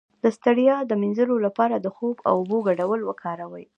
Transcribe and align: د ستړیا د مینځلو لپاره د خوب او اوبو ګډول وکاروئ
د 0.23 0.25
ستړیا 0.37 0.75
د 0.85 0.91
مینځلو 1.01 1.35
لپاره 1.45 1.75
د 1.79 1.87
خوب 1.95 2.17
او 2.29 2.33
اوبو 2.39 2.57
ګډول 2.67 3.01
وکاروئ 3.05 3.65